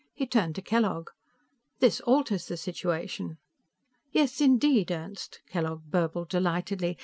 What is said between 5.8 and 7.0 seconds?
burbled delightedly.